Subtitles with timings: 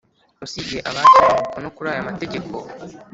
[0.45, 2.53] Usibye abashyize umukono kuri aya mategeko